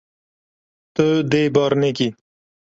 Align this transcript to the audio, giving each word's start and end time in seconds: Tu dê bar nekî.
Tu 0.95 1.05
dê 1.31 1.43
bar 1.55 1.73
nekî. 1.81 2.07